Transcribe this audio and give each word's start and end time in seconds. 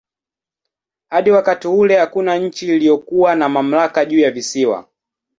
Hadi 1.09 1.31
wakati 1.31 1.67
ule 1.67 1.97
hakuna 1.97 2.37
nchi 2.37 2.67
iliyokuwa 2.75 3.35
na 3.35 3.49
mamlaka 3.49 4.05
juu 4.05 4.19
ya 4.19 4.31
visiwa. 4.31 4.87